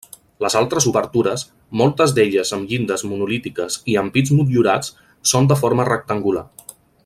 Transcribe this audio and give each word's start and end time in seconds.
Les 0.43 0.53
altres 0.59 0.85
obertures, 0.91 1.43
moltes 1.81 2.15
d'elles 2.19 2.53
amb 2.57 2.71
llindes 2.73 3.05
monolítiques 3.11 3.77
i 3.93 3.99
ampits 4.03 4.35
motllurats, 4.39 4.91
són 5.35 5.53
de 5.53 5.61
forma 5.63 5.87
rectangular. 5.95 6.45